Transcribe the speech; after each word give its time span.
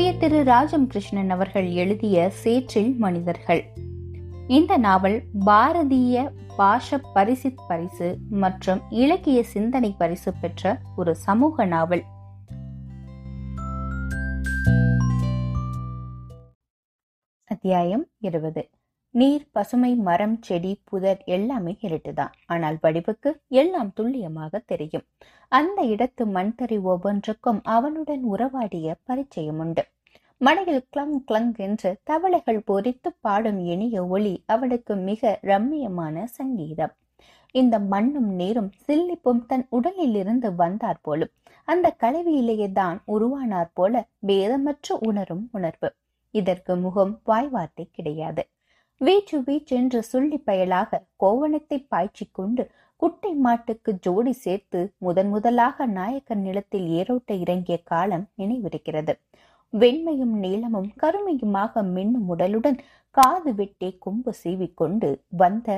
உயர் 0.00 0.16
திரு 0.16 0.44
ராஜம் 0.44 0.86
கிருஷ்ணன் 0.86 1.30
அவர்கள் 1.30 1.70
எழுதிய 1.70 2.30
சேற்றில் 2.30 2.96
மனிதர்கள். 2.96 3.64
இந்த 4.48 4.76
நாவல் 4.76 5.22
பாரதிய 5.46 6.30
பாஷ 6.56 7.00
பரிசித் 7.14 7.60
பரிசு 7.68 8.18
மற்றும் 8.30 8.80
இலக்கிய 8.90 9.42
சிந்தனை 9.42 9.94
பரிசு 9.98 10.32
பெற்ற 10.40 10.80
ஒரு 10.96 11.14
சமூக 11.14 11.64
நாவல். 11.64 12.02
அத்தியாயம் 17.44 18.06
இருபது. 18.18 18.68
நீர் 19.14 19.44
பசுமை 19.52 19.90
மரம் 20.06 20.36
செடி 20.40 20.72
புதர் 20.84 21.22
எல்லாமே 21.26 21.72
இருட்டுதான். 21.80 22.34
ஆனால் 22.46 22.76
வடிவுக்கு 22.82 23.30
எல்லாம் 23.52 23.90
துல்லியமாக 23.94 24.60
தெரியும். 24.66 25.04
அந்த 25.52 25.78
இடத்து 25.84 26.24
மண்தறி 26.36 26.78
ஒவ்வொன்றுக்கும் 26.82 27.60
அவனுடன் 27.76 28.22
உறவாடிய 28.24 28.94
பரிச்சயம் 29.04 29.58
உண்டு. 29.58 29.82
மனையில் 30.40 30.86
கிளங் 30.92 31.16
கிளங் 31.28 31.50
என்று 31.56 31.90
தவளைகள் 32.02 32.60
பொறித்து 32.66 33.10
பாடும் 33.20 33.58
இனிய 33.72 34.04
ஒளி 34.06 34.34
அவளுக்கு 34.46 34.96
மிக 35.08 35.32
ரம்மியமான 35.42 36.24
சங்கீதம். 36.38 36.94
இந்த 37.54 37.78
மண்ணும் 37.92 38.30
நீரும் 38.34 38.70
சில்லிப்பும் 38.86 39.42
தன் 39.46 39.66
உடலில் 39.70 40.14
இருந்து 40.14 40.48
வந்தார் 40.54 41.02
போலும் 41.02 41.34
அந்த 41.68 41.86
கலவியிலேயே 42.00 42.70
தான் 42.72 42.98
உருவானார் 43.06 43.74
போல 43.74 44.08
பேதமற்று 44.26 44.94
உணரும் 45.00 45.44
உணர்வு. 45.52 45.90
இதற்கு 46.34 46.72
முகம் 46.76 47.14
வாய்வார்த்தை 47.26 47.86
கிடையாது. 47.90 48.42
வீச்சு 49.00 49.36
வீச்சென்று 49.46 50.00
சொல்லி 50.08 50.38
பயலாக 50.48 50.98
கோவணத்தை 51.16 51.76
பாய்ச்சி 51.92 52.24
கொண்டு 52.38 52.64
குட்டை 53.02 53.30
மாட்டுக்கு 53.44 53.90
ஜோடி 54.06 54.32
சேர்த்து 54.44 54.80
முதன் 54.98 55.30
முதலாக 55.34 55.86
நாயக்கன் 55.98 56.42
நிலத்தில் 56.46 56.88
ஏரோட்ட 56.98 57.30
இறங்கிய 57.44 57.76
காலம் 57.82 58.26
நினைவிருக்கிறது. 58.40 59.12
வெண்மையும் 59.72 60.34
நீளமும் 60.42 60.90
கருமையுமாக 60.96 61.82
மின்னும் 61.94 62.28
உடலுடன் 62.34 62.78
காது 63.16 63.54
வெட்டி 63.54 63.90
கொம்பு 63.98 64.34
சீவிக்கொண்டு 64.42 65.10
வந்த 65.42 65.68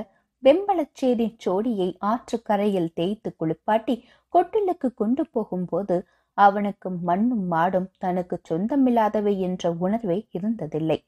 வெம்பளச்சேரி 0.43 1.29
சோடியை 1.45 1.89
ஆற்றுக்கரையில் 2.11 2.93
தேய்த்து 2.95 3.31
குளிப்பாட்டி 3.41 3.97
கொட்டிலுக்கு 4.35 4.91
கொண்டு 4.95 5.25
போகும்போது 5.33 5.97
அவனுக்கு 6.39 6.91
மண்ணும் 7.09 7.47
மாடும் 7.55 7.89
தனக்கு 7.99 8.37
சொந்தமில்லாதவை 8.51 9.37
என்ற 9.49 9.71
உணர்வே 9.85 10.19
இருந்ததில்லை. 10.39 10.99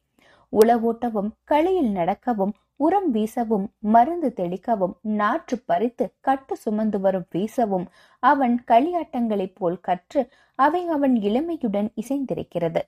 உளவோட்டவும் 0.54 1.30
களியில் 1.44 1.90
நடக்கவும் 1.90 2.54
உரம் 2.76 3.10
வீசவும் 3.14 3.66
மருந்து 3.78 4.32
தெளிக்கவும் 4.32 4.94
நாற்று 5.00 5.56
பறித்து 5.66 6.04
கட்டு 6.20 6.56
சுமந்து 6.56 7.00
வரும் 7.00 7.26
வீசவும் 7.34 7.86
அவன் 8.22 8.54
களியாட்டங்களைப் 8.70 9.54
போல் 9.54 9.78
கற்று 9.80 10.22
அவை 10.58 10.82
அவன் 10.86 11.14
இளமையுடன் 11.20 11.88
இசைந்திருக்கிறது. 11.96 12.82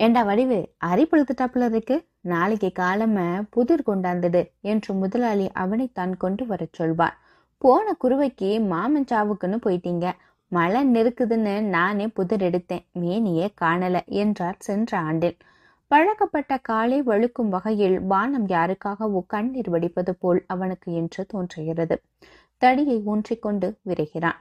ஏண்டா 0.00 0.22
வடிவு 0.22 0.58
அரி 0.86 1.04
புழுத்துட்டாப்புல 1.04 1.68
இருக்கு? 1.68 1.96
நாளைக்கு 2.20 2.72
காலம 2.72 3.18
புதிர் 3.50 3.86
கொண்டாந்துடு 3.86 4.42
என்று 4.60 4.94
முதலாளி 4.94 5.46
அவனை 5.52 5.86
தான் 5.92 6.16
கொண்டு 6.16 6.46
வரச் 6.46 6.72
சொல்வான். 6.72 7.16
போன 7.62 7.94
குருவைக்கு 8.04 8.50
மாமன் 8.66 9.08
சாவுக்குன்னு 9.12 9.58
போயிட்டீங்க. 9.66 10.06
மழை 10.52 10.80
நெருக்குதுன்னு 10.92 11.54
நானே 11.68 12.06
புதிர் 12.08 12.40
எடுத்தேன். 12.40 12.84
மேனியே 13.00 13.46
காணல 13.60 14.04
என்றார் 14.22 14.58
சென்ற 14.58 14.98
ஆண்டில். 14.98 15.36
பழக்கப்பட்ட 15.90 16.52
காலை 16.58 16.96
வழுக்கும் 17.02 17.48
வகையில் 17.48 17.94
வானம் 18.00 18.46
யாருக்காகவோ 18.46 19.20
கண்ணீர் 19.26 19.70
வடிப்பது 19.70 20.12
போல் 20.14 20.40
அவனுக்கு 20.46 20.88
என்று 20.92 21.22
தோன்றுகிறது. 21.26 21.96
தடியை 22.62 22.96
ஊன்றிக்கொண்டு 23.06 23.68
விரைகிறான். 23.82 24.40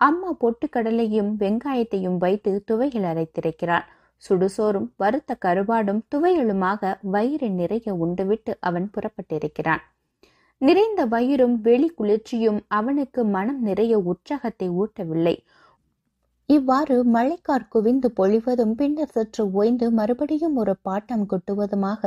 அம்மா 0.00 0.30
பொட்டுக்கடலையும் 0.40 1.30
வெங்காயத்தையும் 1.38 2.18
வைத்து 2.18 2.52
துவையில் 2.66 3.06
அரைத்திருக்கிறான் 3.12 3.86
சுடுசோறும் 4.22 4.88
வறுத்த 4.96 5.36
கருவாடும் 5.44 6.00
துவையலுமாக 6.14 6.98
வயிறு 7.14 7.48
நிறைய 7.50 7.94
உண்டுவிட்டு 7.94 8.52
அவன் 8.60 8.88
புறப்பட்டிருக்கிறான். 8.94 9.82
நிறைந்த 10.60 11.00
வயிறும் 11.06 11.56
வெளி 11.60 11.88
குளிர்ச்சியும் 11.90 12.60
அவனுக்கு 12.68 13.20
மனம் 13.36 13.60
நிறைய 13.62 13.94
உற்சாகத்தை 14.10 14.68
ஊட்டவில்லை. 14.80 15.36
இவ்வாறு 16.48 16.94
மழைக்கார் 17.14 17.64
குவிந்து 17.68 18.08
பொழிவதும் 18.18 18.72
பின்னர் 18.74 19.12
சற்று 19.14 19.42
ஓய்ந்து 19.52 19.86
மறுபடியும் 19.90 20.54
ஒரு 20.56 20.74
பாட்டம் 20.84 21.24
கொட்டுவதுமாக 21.26 22.02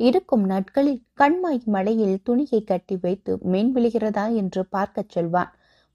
இருக்கும் 0.00 0.44
நாட்களில் 0.44 1.00
கண்மாய் 1.14 1.62
மழையில் 1.66 2.18
துணியை 2.22 2.60
கட்டி 2.62 2.96
வைத்து 2.96 3.34
மீன் 3.44 3.70
விழுகிறதா 3.76 4.24
என்று 4.34 4.62
பார்க்கச் 4.68 5.12
செல்வான். 5.14 5.50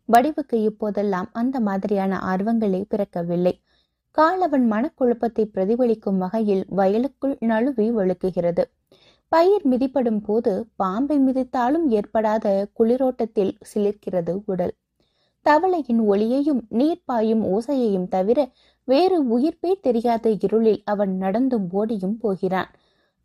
வடிவுக்கு 0.10 0.58
இப்போதெல்லாம் 0.64 1.30
அந்த 1.34 1.56
மாதிரியான 1.60 2.22
ஆர்வங்களே 2.32 2.82
பிறக்கவில்லை. 2.90 3.54
காலவன் 4.18 4.66
மனக்குழப்பத்தை 4.74 5.46
பிரதிபலிக்கும் 5.54 6.18
வகையில் 6.18 6.64
வயலுக்குள் 6.72 7.36
நழுவி 7.46 7.88
வழுக்குகிறது 7.92 8.66
பயிர் 9.32 9.66
மிதிப்படும் 9.72 10.22
போது 10.22 10.52
பாம்பை 10.76 11.18
மிதித்தாலும் 11.20 11.86
ஏற்படாத 11.92 12.48
குளிரோட்டத்தில் 12.80 13.54
சிலிர்க்கிறது 13.72 14.36
உடல். 14.46 14.74
தவளையின் 15.50 16.02
ஒளியையும் 16.08 16.62
நீர்ப்பாயும் 16.72 17.44
ஓசையையும் 17.46 18.08
தவிர 18.08 18.50
வேறு 18.88 19.18
உயிர்ப்பே 19.24 19.72
தெரியாத 19.82 20.30
இருளில் 20.30 20.82
அவன் 20.86 21.18
நடந்தும் 21.18 21.68
ஓடியும் 21.72 22.18
போகிறான். 22.20 22.72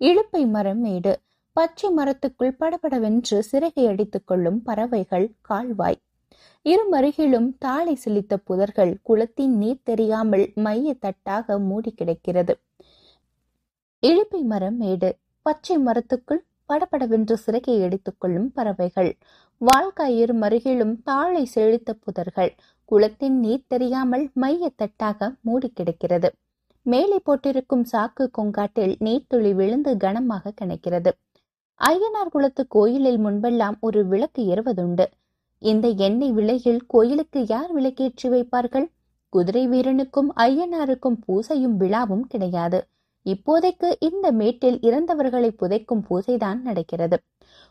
இழுப்பை 0.01 0.47
மரம் 0.47 0.81
மேடு. 0.81 1.21
பச்சை 1.53 1.95
மரத்துக்குள் 1.97 2.57
படபடவென்று 2.59 3.39
சிறகை 3.43 3.87
அடித்துக் 3.87 4.27
கொள்ளும் 4.27 4.63
பறவைகள் 4.63 5.33
கால்வாய். 5.41 5.99
இருமருகிலும் 6.65 7.49
தாளை 7.59 7.99
சிலித்த 8.05 8.37
புதர்கள் 8.51 8.93
குளத்தின் 9.03 9.57
நீர் 9.57 9.85
தெரியாமல் 9.85 10.53
மைய 10.55 10.97
தட்டாக 11.01 11.59
மூடி 11.59 11.91
கிடக்கிறது. 11.91 12.57
இழுப்பை 14.03 14.43
மரம் 14.43 14.77
மேடு. 14.77 15.17
பச்சை 15.43 15.77
மரத்துக்குள் 15.79 16.43
படபடவென்று 16.69 17.37
சிறகை 17.37 17.77
எடுத்துக் 17.81 18.19
கொள்ளும் 18.19 18.51
பறவைகள். 18.53 19.11
வாழ்காயிறு 19.61 20.35
மருகிலும் 20.43 20.95
தாளை 21.03 21.45
செழித்த 21.45 21.95
புதர்கள். 22.05 22.51
குளத்தின் 22.85 23.39
நீர் 23.39 23.69
தெரியாமல் 23.69 24.27
மையத்தட்டாக 24.41 25.31
மூடி 25.41 25.71
கிடக்கிறது. 25.71 26.29
மேலே 26.87 27.19
போட்டிருக்கும் 27.25 27.87
சாக்கு 27.93 28.27
கொங்காட்டில் 28.39 28.95
நீர்த்துளி 29.05 29.55
விழுந்து 29.55 29.93
கனமாக 29.97 30.53
கிடக்கிறது 30.61 31.11
ஐயனார் 31.81 32.31
குளத்து 32.31 32.63
கோயிலில் 32.69 33.19
முன்பெல்லாம் 33.25 33.77
ஒரு 33.81 34.01
விளக்கு 34.07 34.43
எறுவதுண்டு 34.55 35.05
இந்த 35.63 35.87
எண்ணெய் 36.07 36.33
விலையில் 36.33 36.81
கோயிலுக்கு 36.87 37.41
யார் 37.47 37.71
விளக்கேற்றி 37.77 38.29
வைப்பார்கள்? 38.35 38.87
குதிரை 39.33 39.63
வீரனுக்கும் 39.69 40.31
ஐயனாருக்கும் 40.37 41.19
பூசையும் 41.27 41.77
விழாவும் 41.81 42.25
கிடையாது. 42.29 42.79
இப்போதைக்கு 43.29 43.95
இந்த 43.99 44.33
மேட்டில் 44.33 44.79
இறந்தவர்களை 44.79 45.51
புதைக்கும் 45.51 46.05
பூசைதான் 46.11 46.61
நடக்கிறது. 46.61 47.21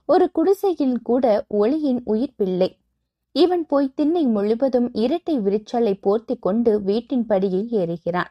ஒரு 0.05 0.31
குடிசையில் 0.31 1.01
கூட 1.01 1.45
ஒளியின் 1.47 2.01
உயிர் 2.03 2.35
பிள்ளை 2.35 2.77
இவன் 3.31 3.65
போய் 3.65 3.93
திண்ணை 3.95 4.25
முழுவதும் 4.25 4.93
இரட்டை 4.93 5.39
விரிச்சலை 5.39 5.99
போர்த்தி 6.01 6.39
கொண்டு 6.39 6.81
வீட்டின் 6.81 7.25
படியில் 7.25 7.67
ஏறுகிறான். 7.71 8.29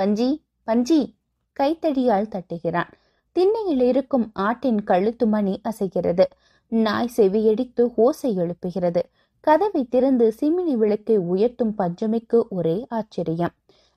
பஞ்சி 0.00 0.42
பஞ்சி 0.66 1.14
கைத்தடியால் 1.60 2.28
தட்டுகிறான். 2.28 2.90
திண்ணையில் 3.32 3.80
இருக்கும் 3.80 4.30
ஆட்டின் 4.34 4.84
கழுத்து 4.84 5.26
மணி 5.26 5.60
அசைகிறது. 5.62 6.24
நாய் 6.68 7.10
செவியடித்து 7.16 7.92
ஓசை 7.96 8.36
எழுப்புகிறது. 8.36 9.02
கதவை 9.40 9.84
திறந்து 9.84 10.34
சிமினி 10.40 10.72
விளக்கை 10.72 11.16
உயர்த்தும் 11.18 11.74
பஞ்சமிக்கு 11.78 12.48
ஒரே 12.48 12.86
ஆச்சரியம். 12.88 13.54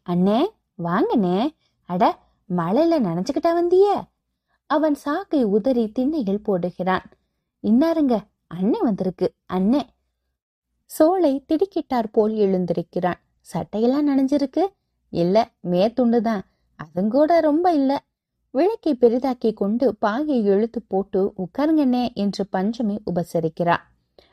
அண்ணே 0.10 0.48
வாங்கண்ணே. 0.84 1.50
அட 1.86 2.18
மழையில 2.58 3.00
நனைஞ்சுக்கிட்டா 3.00 3.48
வந்திய? 3.48 4.02
அவன் 4.66 4.94
சாக்கை 4.94 5.44
உதறி 5.44 5.92
திண்ணையில் 5.92 6.42
போடுகிறான். 6.46 7.04
இன்னாருங்க 7.64 8.20
அண்ணே 8.56 8.80
வந்திருக்கு 8.80 9.34
அண்ணே. 9.54 9.82
சோலை 10.86 11.46
திடுக்கிட்டார் 11.48 12.08
போல் 12.12 12.34
எழுந்திருக்கிறான். 12.34 13.20
சட்டையெல்லாம் 13.54 14.08
நனைஞ்சிருக்கு? 14.08 14.66
இல்ல 15.10 15.52
மேத்துண்டுதான் 15.64 16.42
அதுங்கூட 16.80 17.40
ரொம்ப 17.40 17.74
இல்ல. 17.74 18.04
விளக்கை 18.52 18.96
பெரிதாக்கி 18.96 19.54
கொண்டு 19.54 19.96
பாயை 19.96 20.44
இழுத்து 20.44 20.82
போட்டு 20.82 21.34
உட்காருங்கண்ணே 21.38 22.14
என்று 22.14 22.46
பஞ்சமி 22.52 23.00
உபசரிக்கிறார் 23.06 23.88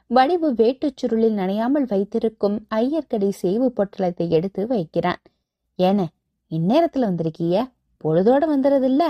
வடிவு 0.06 0.52
வேட்டுச் 0.52 0.96
சுருளில் 1.02 1.34
நனையாமல் 1.34 1.86
வைத்திருக்கும் 1.86 2.66
ஐயர்கடை 2.74 3.28
சேவு 3.28 3.72
பொட்டலத்தை 3.76 4.28
எடுத்து 4.28 4.66
வைக்கிறான். 4.66 5.20
ஏன 5.76 6.08
இந்நேரத்துல 6.50 6.98
வந்திருக்கிய? 6.98 7.68
பொழுதோட 8.04 8.42
வந்துடுறதில்ல 8.52 9.04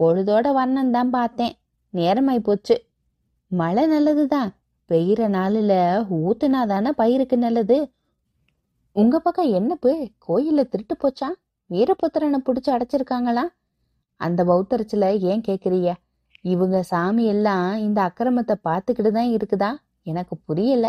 பொழுதோட 0.00 0.46
வர்ணம் 0.52 0.90
தான் 0.90 1.10
பார்த்தேன். 1.10 1.54
நேரமாய் 1.94 2.46
போச்சு 2.48 2.76
மழை 3.50 3.84
நல்லதுதான் 3.86 4.50
பெய்கிற 4.90 5.22
நாளில் 5.28 5.76
ஊத்துனாதானே 6.20 6.90
பயிருக்கு 7.00 7.36
நல்லது? 7.36 7.76
உங்க 8.96 9.16
பக்கம் 9.18 9.52
என்னப்பு 9.58 9.90
கோயிலில் 10.18 10.68
திருட்டு 10.68 10.94
போச்சா? 11.02 11.28
வீரபுத்திரனை 11.70 12.38
பிடிச்சி 12.46 12.70
அடைச்சிருக்காங்களா? 12.76 13.44
அந்த 14.20 14.40
பௌத்தரிச்சில் 14.44 15.08
ஏன் 15.30 15.44
கேட்குறீங்க 15.48 15.92
இவங்க 16.44 16.76
சாமி 16.82 17.24
எல்லாம் 17.24 17.68
இந்த 17.76 17.98
அக்கிரமத்தை 18.08 18.54
பார்த்துக்கிட்டு 18.68 19.10
தான் 19.10 19.32
இருக்குதா? 19.36 19.70
எனக்கு 20.02 20.34
புரியல. 20.46 20.86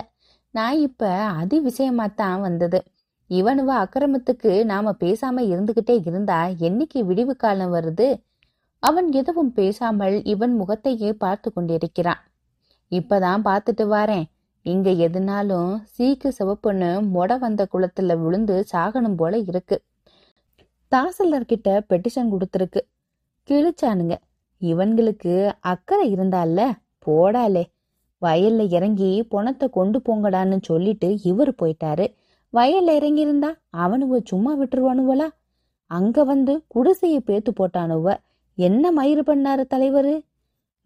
நான் 0.54 0.78
இப்போ 0.78 1.10
அதி 1.42 1.58
விஷயமாத்தான் 1.60 2.40
வந்தது. 2.40 2.80
இவனுவ 3.30 3.70
அக்கிரமத்துக்கு 3.76 4.66
நாம 4.66 4.92
பேசாம 5.00 5.44
இருந்துகிட்டே 5.52 5.96
இருந்தா 6.06 6.48
என்னைக்கு 6.48 7.00
விடிவு 7.00 7.36
காலம் 7.36 7.74
வருது? 7.74 8.08
அவன் 8.80 9.12
எதுவும் 9.12 9.52
பேசாமல் 9.54 10.24
இவன் 10.24 10.56
முகத்தையே 10.56 11.14
பார்த்து 11.14 11.54
கொண்டிருக்கிறான். 11.54 12.22
இப்பதான் 12.92 13.42
பார்த்துட்டு 13.44 13.86
வாரேன். 13.94 14.24
இங்க 14.66 14.90
எதுனாலும் 14.90 15.72
சீக்கு 15.98 16.30
சிவப்புன்னு 16.40 16.90
மொட 17.14 17.40
வந்த 17.40 17.68
குளத்துல 17.74 18.18
விழுந்து 18.22 18.66
சாகணும் 18.72 19.16
போல 19.16 19.38
இருக்கு. 19.38 19.84
தாசில்தார்கிட்ட 20.92 21.70
பெட்டிஷன் 21.90 22.32
கொடுத்துருக்கு. 22.34 22.82
கிழிச்சானுங்க. 23.50 24.16
இவன்களுக்கு 24.62 25.54
அக்கறை 25.60 26.16
இருந்தால 26.16 26.68
போடாலே 27.06 27.64
வயல்ல 28.22 28.68
இறங்கி 28.70 29.28
பொணத்தை 29.30 29.70
கொண்டு 29.70 30.00
போங்கடான்னு 30.00 30.58
சொல்லிட்டு 30.62 31.20
இவர் 31.24 31.54
போயிட்டாரு. 31.62 32.06
வயல்ல 32.54 32.92
இறங்கியிருந்தா 33.00 33.50
அவனுவ 33.78 34.20
சும்மா 34.24 34.58
விட்டுருவானுவலா 34.58 35.28
அங்க 35.92 36.24
வந்து 36.24 36.64
குடிசையை 36.68 37.22
பேத்து 37.26 37.52
போட்டானுவ. 37.56 38.16
என்ன 38.58 38.92
மயிறு 38.92 39.22
பண்ணாரு 39.26 39.64
தலைவரு? 39.74 40.14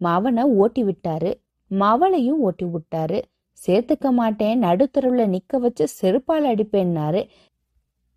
மவனை 0.00 0.42
ஓட்டி 0.42 0.82
விட்டாரு. 0.84 1.30
மவளையும் 1.70 2.40
ஓட்டி 2.40 2.66
விட்டாரு. 2.66 3.18
சேர்த்துக்க 3.58 4.10
மாட்டேன் 4.10 4.62
நடுத்தருவுல 4.62 5.24
நிக்க 5.26 5.58
வச்சு 5.58 5.86
செருப்பால் 6.00 6.46
அடிப்பேன்னாரு. 6.52 7.28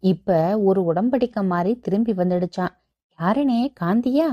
இப்ப 0.03 0.59
ஒரு 0.59 0.93
உடம்படிக்க 0.93 1.45
மாதிரி 1.45 1.79
திரும்பி 1.79 2.11
வந்துடுச்சான். 2.11 2.73
யாருனே 3.19 3.73
காந்தியா? 3.81 4.27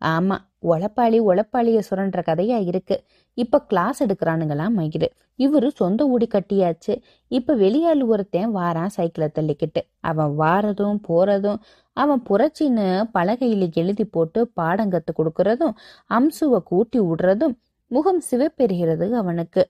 ஆமா 0.00 0.38
உழப்பாளி 0.62 1.18
உழப்பாளிய 1.30 1.78
சுரன்ற 1.88 2.20
கதையா 2.26 2.58
இருக்கு. 2.70 2.96
இப்ப 3.38 3.60
கிளாஸ் 3.62 4.00
எடுக்கிறானுங்களாம் 4.04 4.74
மயிறு 4.78 5.08
இவரு 5.38 5.68
சொந்த 5.74 6.06
ஊடி 6.06 6.26
கட்டியாச்சு. 6.26 6.94
இப்ப 7.30 7.56
வெளியாள் 7.56 8.02
ஒருத்தன் 8.06 8.52
வாரான் 8.56 8.94
சைக்கிளை 8.96 9.28
தள்ளிக்கிட்டு. 9.38 9.82
அவன் 10.00 10.32
வாரதும் 10.38 11.00
போறதும் 11.08 11.60
அவன் 11.96 12.22
புரட்சின்னு 12.28 12.86
பலகையில 13.14 13.68
எழுதி 13.74 14.04
போட்டு 14.06 14.40
பாடம் 14.54 14.92
கத்து 14.92 15.12
கொடுக்கறதும் 15.18 15.74
அம்சுவை 16.10 16.60
கூட்டி 16.62 17.00
விடுறதும் 17.00 17.54
முகம் 17.90 18.22
சிவப்பெறுகிறது 18.30 19.06
அவனுக்கு. 19.22 19.62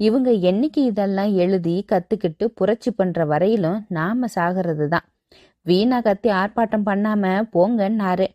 இவங்க 0.00 0.30
என்னைக்கு 0.50 0.80
இதெல்லாம் 0.90 1.32
எழுதி 1.34 1.76
கத்துக்கிட்டு 1.92 2.44
புரட்சி 2.58 2.90
பண்ற 2.90 3.24
வரையிலும் 3.24 3.78
நாம 3.88 4.28
சாகிறது 4.36 4.86
தான் 4.88 5.06
வீணா 5.66 5.98
கத்தி 6.00 6.30
ஆர்ப்பாட்டம் 6.30 6.86
பண்ணாம 6.90 7.24
போங்கன்னாரு. 7.54 8.26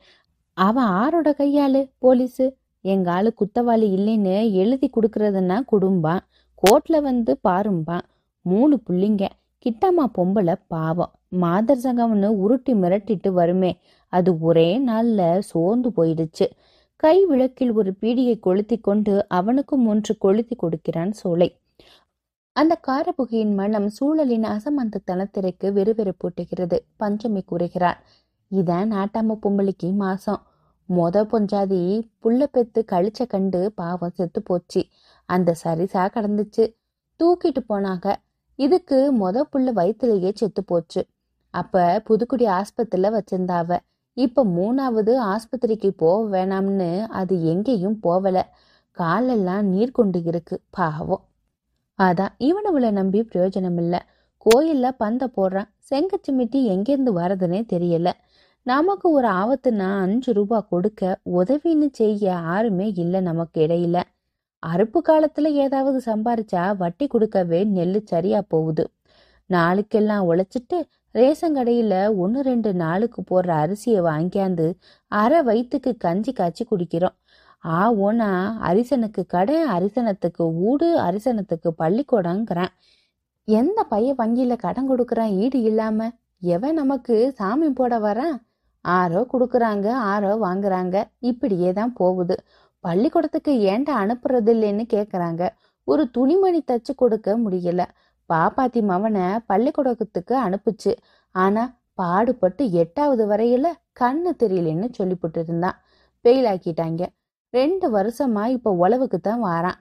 அவன் 0.67 0.89
ஆரோட 1.01 1.29
கையாளு 1.41 1.79
போலீஸு. 2.01 2.45
எங்க 2.81 3.11
ஆளு 3.11 3.33
குத்தவாளி 3.39 3.87
இல்லைன்னு 3.97 4.51
எழுதி 4.51 4.89
கொடுக்கறதுன்னா 4.89 5.57
குடும்பான். 5.71 6.23
கோர்ட்ல 6.61 7.01
வந்து 7.01 7.39
பாரும்பான். 7.47 8.05
மூணு 8.41 8.75
புள்ளிங்க. 8.89 9.25
கிட்டம்மா 9.65 10.05
பொம்பளை 10.17 10.55
பாவம். 10.67 11.11
மாதர் 11.27 11.81
சங்கம்னு 11.83 12.29
உருட்டி 12.43 12.73
மிரட்டிட்டு 12.73 13.29
வருமே. 13.29 13.71
அது 14.07 14.39
ஒரே 14.39 14.69
நாள்ல 14.87 15.39
சோர்ந்து 15.39 15.89
போயிடுச்சு. 15.89 16.47
கை 16.95 17.25
விளக்கில் 17.25 17.71
ஒரு 17.71 17.91
பீடியை 18.01 18.39
கொளுத்தி 18.39 18.77
கொண்டு 18.77 19.13
அவனுக்கும் 19.27 19.87
ஒன்று 19.87 20.17
கொளுத்தி 20.17 20.55
கொடுக்கிறான் 20.55 21.11
சோலை. 21.11 21.49
அந்த 22.55 22.73
காரபுகையின் 22.87 23.53
மனம் 23.53 23.89
சூழலின் 23.89 24.47
அசமந்தத்தனத்திற்கு 24.53 25.67
வெறுவெறுப்பூட்டுகிறது 25.77 26.77
பஞ்சமி 26.99 27.41
கூறுகிறார். 27.45 27.99
இதான் 28.51 28.89
நாட்டாம 28.93 29.37
பொம்பளைக்கு 29.43 29.89
மாசம். 29.95 30.41
மொத 30.91 31.17
பொஞ்சாதி 31.23 31.81
புள்ள 32.23 32.43
பெத்து 32.45 32.85
கழிச்ச 32.91 33.27
கண்டு 33.27 33.71
பாவம் 33.75 34.13
செத்து 34.13 34.41
போச்சு. 34.41 34.81
அந்த 35.25 35.55
சரிசா 35.63 36.03
கடந்துச்சு. 36.15 36.63
தூக்கிட்டு 37.19 37.61
போனாங்க. 37.69 38.15
இதுக்கு 38.59 38.97
மொத 39.19 39.43
புள்ள 39.51 39.69
வயிற்றுலயே 39.73 40.31
செத்து 40.33 40.63
போச்சு. 40.63 41.01
அப்ப 41.53 42.03
புதுக்குடி 42.09 42.45
ஆஸ்பத்திரியில 42.49 43.11
வச்சிருந்தாவ. 43.17 43.77
இப்ப 44.17 44.45
மூணாவது 44.45 45.13
ஆஸ்பத்திரிக்கு 45.25 45.89
போக 45.97 46.23
வேணாம்னு 46.37 47.07
அது 47.11 47.45
எங்கேயும் 47.45 47.99
போவல. 47.99 48.37
காலெல்லாம் 48.97 49.65
நீர் 49.65 49.91
கொண்டு 49.91 50.23
இருக்கு. 50.23 50.61
பாவம். 50.69 51.23
அதான் 51.99 52.33
இவனவளை 52.39 52.91
நம்பி 52.91 53.19
பிரயோஜனம் 53.21 53.77
இல்லை 53.77 53.99
கோயில்ல 54.45 54.87
பந்த 54.99 55.23
போடுறான். 55.37 55.69
செங்கச்சிமிட்டி 55.89 56.59
எங்கேருந்து 56.73 57.11
வரதுன்னே 57.15 57.61
தெரியல. 57.73 58.09
நமக்கு 58.65 59.07
ஒரு 59.11 59.27
ஆபத்துனா 59.27 59.87
அஞ்சு 60.01 60.33
ரூபாய் 60.33 60.67
கொடுக்க 60.69 61.19
உதவின்னு 61.37 61.87
செய்ய 61.91 62.25
யாருமே 62.25 62.87
இல்லை 62.95 63.19
நமக்கு 63.21 63.57
இடையில. 63.67 63.97
அறுப்பு 64.63 64.99
காலத்துல 65.09 65.47
ஏதாவது 65.63 66.01
சம்பாரிச்சா 66.05 66.63
வட்டி 66.77 67.07
கொடுக்கவே 67.07 67.61
நெல்லு 67.65 68.01
சரியா 68.03 68.41
போகுது. 68.47 68.83
நாளுக்கெல்லாம் 69.49 70.27
உழைச்சிட்டு 70.29 70.77
ரேஷன் 71.11 71.55
கடையில 71.55 71.93
ஒன்று 72.15 72.41
ரெண்டு 72.41 72.73
நாளுக்கு 72.73 73.21
போடுற 73.31 73.49
அரிசியை 73.63 74.01
வாங்கியாந்து 74.09 74.67
அரை 75.11 75.41
வயிற்றுக்கு 75.41 75.97
கஞ்சி 75.97 76.33
காய்ச்சி 76.33 76.65
குடிக்கிறோம். 76.71 77.15
ஆ 77.65 77.79
ஓனா 78.05 78.29
அரிசனுக்கு 78.69 79.23
கடை 79.27 79.57
அரிசனத்துக்கு 79.77 80.45
ஊடு 80.69 80.89
அரிசனத்துக்கு 81.07 81.71
பள்ளிக்கூடங்கிறான். 81.83 82.73
எந்த 83.47 83.79
பையன் 83.83 84.17
வங்கியில 84.17 84.55
கடன் 84.57 84.89
கொடுக்குறான் 84.91 85.33
ஈடு 85.43 85.61
இல்லாம? 85.61 85.99
எவன் 86.41 86.73
நமக்கு 86.73 87.15
சாமி 87.37 87.69
போட 87.71 87.99
வரான்? 87.99 88.37
ஆரோ 88.85 89.21
கொடுக்குறாங்க 89.33 89.87
ஆரோ 90.13 90.31
வாங்குறாங்க. 90.47 91.03
இப்படியே 91.19 91.73
தான் 91.73 91.93
போகுது. 91.93 92.35
பள்ளிக்கூடத்துக்கு 92.83 93.51
ஏன்டா 93.71 93.93
அனுப்புறது 94.03 94.51
இல்லைன்னு 94.55 94.85
கேக்குறாங்க. 94.93 95.43
ஒரு 95.83 96.09
துணிமணி 96.09 96.61
தச்சு 96.63 96.95
கொடுக்க 96.95 97.37
முடியல. 97.37 97.81
பாப்பாத்தி 98.29 98.81
மவனை 98.81 99.37
பள்ளிக்கூடத்துக்கு 99.45 100.35
அனுப்புச்சு. 100.47 100.91
ஆனா 101.31 101.63
பாடுபட்டு 101.95 102.71
எட்டாவது 102.71 103.27
வரையில 103.27 103.67
கண்ணு 103.99 104.31
தெரியலன்னு 104.43 104.89
சொல்லிப்புட்டு 104.99 105.37
இருந்தான். 105.37 105.77
பெயிலாக்கிட்டாங்க. 106.25 107.01
ரெண்டு 107.53 107.87
வருஷமா 107.91 108.47
இப்ப 108.47 108.71
உழவுக்கு 108.71 109.19
தான் 109.19 109.43
வாரான். 109.43 109.79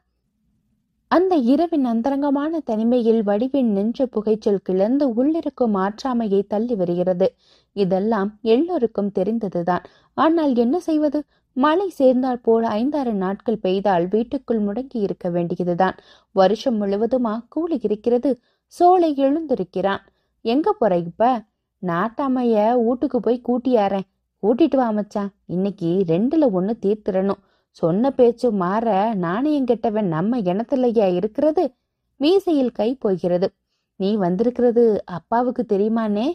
அந்த 1.10 1.36
இரவின் 1.36 1.84
அந்தரங்கமான 1.84 2.60
தனிமையில் 2.60 3.22
வடிவின் 3.22 3.72
நின்ற 3.72 4.06
புகைச்சல் 4.06 4.60
கிளர்ந்து 4.62 5.08
உள்ளிருக்கும் 5.08 5.74
ஆற்றாமையை 5.74 6.46
தள்ளி 6.46 6.74
வருகிறது. 6.74 7.34
இதெல்லாம் 7.72 8.38
எல்லோருக்கும் 8.42 9.10
தெரிந்ததுதான். 9.12 9.82
ஆனால் 10.14 10.56
என்ன 10.56 10.78
செய்வது? 10.80 11.24
மழை 11.52 11.88
சேர்ந்தால் 11.88 12.40
போல் 12.40 12.62
ஐந்தாறு 12.62 13.12
நாட்கள் 13.14 13.58
பெய்தால் 13.62 14.08
வீட்டுக்குள் 14.08 14.60
முடங்கி 14.60 15.00
இருக்க 15.00 15.30
வேண்டியதுதான். 15.30 15.96
வருஷம் 16.32 16.82
முழுவதுமா 16.82 17.44
கூலி 17.48 17.80
இருக்கிறது? 17.82 18.38
சோலை 18.66 19.14
எழுந்திருக்கிறான். 19.14 20.04
எங்க 20.40 20.72
போற 20.72 20.96
இப்ப? 20.96 21.42
நாட்டாமைய 21.86 22.84
வீட்டுக்கு 22.84 23.20
போய் 23.20 23.42
கூட்டியாரேன். 23.48 24.08
கூட்டிட்டு 24.42 24.76
வா 24.76 24.90
மச்சான். 24.90 25.30
இன்னைக்கு 25.46 26.04
ரெண்டுல 26.06 26.50
ஒன்னு 26.50 26.78
தீர்த்திடணும். 26.86 27.42
சொன்ன 27.70 28.10
பேச்சு 28.10 28.52
மாற 28.52 29.14
நாணயம் 29.14 29.64
கெட்டவன் 29.64 30.08
நம்ம 30.08 30.38
இனத்திலையா 30.38 31.14
இருக்கிறது? 31.14 31.74
மீசையில் 32.20 32.72
கை 32.72 32.94
போகிறது 32.94 33.52
நீ 33.96 34.16
வந்திருக்கிறது 34.16 35.02
அப்பாவுக்கு 35.04 35.64
தெரியுமானே 35.68 36.26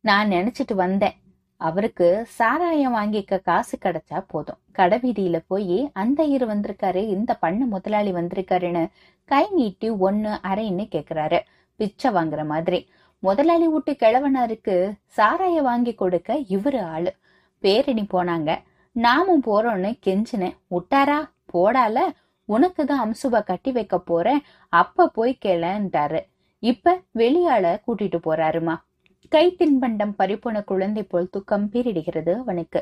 நான் 0.00 0.30
நினைச்சிட்டு 0.30 0.74
வந்தேன். 0.74 1.16
அவருக்கு 1.60 2.24
சாராயம் 2.28 2.94
வாங்கிக்க 2.94 3.42
காசு 3.42 3.78
கிடைச்சா 3.78 4.24
போதும். 4.28 4.58
கடை 4.72 4.98
வீதியில 4.98 5.42
போய் 5.46 5.90
அந்த 5.92 6.22
ஐயர் 6.22 6.46
வந்திருக்காரு 6.48 6.94
இந்த 6.94 7.34
பண்ணு 7.34 7.66
முதலாளி 7.66 8.12
வந்திருக்காருன்னு 8.12 8.90
கை 9.24 9.46
நீட்டி 9.50 9.88
ஒன்னு 9.88 10.28
அரைன்னு 10.28 10.84
கேக்குறாரு. 10.94 11.38
பிச்சை 11.76 12.10
வாங்குற 12.10 12.44
மாதிரி. 12.46 12.88
முதலாளி 13.18 13.68
விட்டு 13.68 13.92
கிழவனாருக்கு 13.92 14.92
சாராயம் 15.06 15.64
வாங்கி 15.64 15.94
கொடுக்க 15.94 16.38
இவரு 16.48 16.80
ஆளு. 16.80 17.14
பேரணி 17.58 18.02
போனாங்க. 18.02 18.50
நாமும் 18.96 19.42
போறோம்னு 19.46 19.90
கெஞ்சினேன். 20.06 20.56
விட்டாரா? 20.70 21.18
போடால? 21.52 21.98
உனக்கு 22.48 22.82
தான் 22.86 23.02
அம்சுபா 23.04 23.44
கட்டி 23.44 23.72
வைக்க 23.72 23.96
போறேன். 24.00 24.40
அப்ப 24.72 25.08
போய் 25.08 25.38
கேளன்ட்டாரு. 25.44 26.20
இப்ப 26.62 26.94
வெளியால 27.14 27.64
கூட்டிட்டு 27.86 28.18
போறாருமா? 28.24 28.74
கை 29.32 29.56
தின்பண்டம் 29.58 30.14
பறிப்போன 30.18 30.64
குழந்தை 30.64 31.02
போல் 31.02 31.30
துக்கம் 31.30 31.66
பீரிடுகிறது 31.72 32.32
அவனுக்கு. 32.38 32.80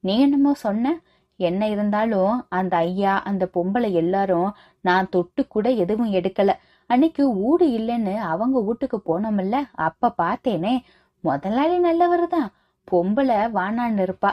நீ 0.00 0.20
என்னமோ 0.20 0.54
சொன்ன? 0.54 0.94
என்ன 1.36 1.68
இருந்தாலும் 1.68 2.46
அந்த 2.48 2.76
ஐயா 2.76 3.14
அந்த 3.22 3.44
பொம்பளை 3.54 3.90
எல்லாரும் 3.92 4.48
நான் 4.80 5.08
தொட்டு 5.08 5.42
கூட 5.46 5.70
எதுவும் 5.70 6.12
எடுக்கல. 6.12 6.50
அன்னைக்கு 6.90 7.24
ஊடு 7.48 7.66
இல்லைன்னு 7.78 8.14
அவங்க 8.32 8.60
வீட்டுக்கு 8.60 8.98
போனோம்ல 9.08 9.58
அப்ப 9.72 10.14
பார்த்தேனே. 10.22 10.74
முதலாளி 11.24 11.78
நல்லவர் 11.78 12.26
தான் 12.28 12.48
பொம்பளை 12.92 13.38
வானான்னு 13.58 14.04
இருப்பா. 14.06 14.32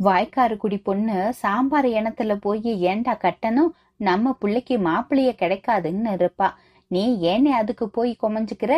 வாய்க்காரக்குடி 0.00 0.78
பொண்ணு 0.82 1.16
சாம்பார் 1.32 1.88
இனத்துல 1.90 2.32
போய் 2.36 2.70
ஏன்டா 2.90 3.14
கட்டணும்? 3.16 3.70
நம்ம 4.00 4.32
பிள்ளைக்கு 4.32 4.74
மாப்பிள்ளைய 4.78 5.30
கிடைக்காதுன்னு 5.38 6.10
இருப்பா. 6.16 6.48
நீ 6.90 7.02
ஏனே 7.22 7.52
அதுக்கு 7.52 7.86
போய் 7.88 8.12
கொமஞ்சுக்கிற? 8.22 8.72